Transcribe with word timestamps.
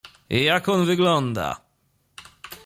—Jak 0.29 0.69
on 0.69 0.85
wygląda! 0.85 1.57